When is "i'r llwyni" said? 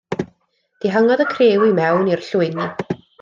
2.17-2.67